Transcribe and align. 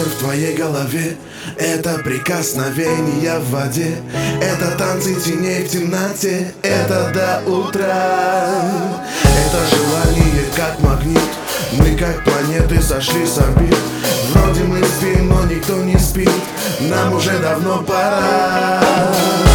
ветер 0.00 0.10
в 0.10 0.18
твоей 0.18 0.56
голове. 0.56 1.16
Это 1.56 1.98
прикосновения 1.98 3.38
в 3.38 3.50
воде. 3.50 3.96
Это 4.40 4.76
танцы 4.76 5.14
теней 5.14 5.64
в 5.64 5.70
темноте. 5.70 6.52
Это 6.62 7.10
до 7.14 7.50
утра. 7.50 8.48
Это 9.24 9.76
желание 9.76 10.44
как 10.56 10.78
магнит. 10.80 11.20
Мы 11.72 11.96
как 11.96 12.24
планеты 12.24 12.80
сошли 12.82 13.26
с 13.26 13.38
орбит. 13.38 13.76
Вроде 14.32 14.62
мы 14.64 14.82
спим, 14.84 15.28
но 15.28 15.44
никто 15.46 15.76
не 15.76 15.98
спит. 15.98 16.30
Нам 16.80 17.14
уже 17.14 17.38
давно 17.38 17.82
пора 17.82 19.49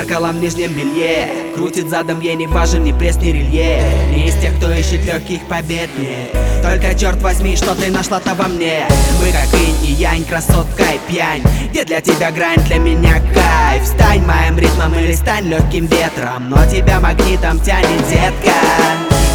зеркалом 0.00 0.40
нижнем 0.40 0.72
белье. 0.72 1.28
Крутит 1.54 1.90
задом, 1.90 2.20
ей 2.20 2.34
не 2.34 2.46
важен 2.46 2.84
ни 2.84 2.92
пресс, 2.92 3.16
ни 3.16 3.30
релье. 3.30 3.82
Не 4.10 4.28
из 4.28 4.34
тех, 4.36 4.56
кто 4.56 4.70
ищет 4.72 5.04
легких 5.04 5.42
побед, 5.46 5.90
не 5.98 6.28
Только 6.62 6.98
черт 6.98 7.20
возьми, 7.22 7.56
что 7.56 7.74
ты 7.74 7.90
нашла-то 7.90 8.34
во 8.34 8.48
мне. 8.48 8.86
Мы 9.20 9.30
как 9.30 9.52
инь 9.60 9.84
и 9.84 9.92
янь, 9.92 10.24
красотка 10.24 10.84
и 10.94 11.12
пьянь. 11.12 11.42
Где 11.70 11.84
для 11.84 12.00
тебя 12.00 12.30
грань, 12.30 12.62
для 12.66 12.78
меня 12.78 13.20
кайф? 13.34 13.86
Стань 13.86 14.24
моим 14.24 14.58
ритмом 14.58 14.94
или 14.94 15.12
стань 15.12 15.46
легким 15.46 15.86
ветром. 15.86 16.48
Но 16.48 16.64
тебя 16.66 17.00
магнитом 17.00 17.60
тянет, 17.60 18.08
детка. 18.08 18.56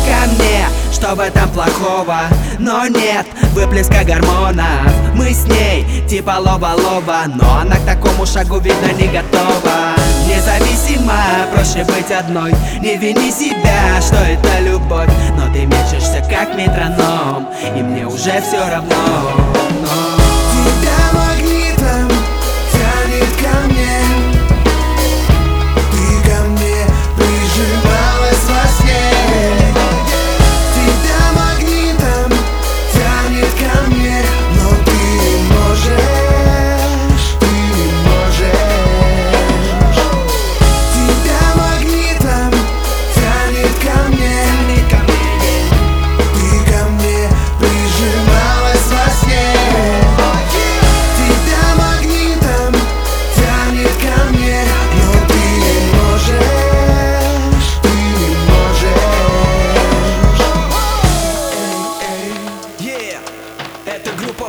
Ко 0.06 0.32
мне 0.34 0.68
Что 0.92 1.16
в 1.16 1.20
этом 1.20 1.50
плохого? 1.50 2.22
Но 2.60 2.88
нет 2.88 3.26
выплеска 3.54 4.04
гормонов. 4.04 4.92
Мы 5.16 5.34
с 5.34 5.46
ней 5.46 5.86
типа 6.08 6.38
лова-лова 6.40 7.24
Но 7.34 7.60
она 7.62 7.76
к 7.78 7.86
такому 7.86 8.26
шагу 8.26 8.60
видно 8.60 8.92
не 8.94 9.08
готова 9.08 10.05
Независимо, 10.36 11.48
проще 11.54 11.84
быть 11.86 12.12
одной. 12.12 12.54
Не 12.82 12.98
вини 12.98 13.32
себя, 13.32 14.02
что 14.02 14.18
это 14.18 14.60
любовь. 14.62 15.10
Но 15.38 15.52
ты 15.54 15.66
мечешься 15.66 16.22
как 16.30 16.56
метроном. 16.56 17.48
И 17.76 17.82
мне 17.82 18.06
уже 18.06 18.42
все 18.42 18.60
равно. 18.70 18.96
Но 19.82 20.15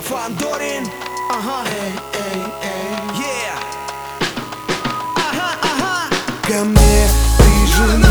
Fandorin, 0.08 0.84
Uh 1.30 1.42
huh. 1.42 1.64
Hey, 1.64 1.90
hey, 2.14 2.38
hey. 2.62 2.96
Yeah. 3.18 3.58
Ага, 5.16 5.48
ага. 5.62 5.94
Ко 6.46 6.64
мне. 6.64 8.05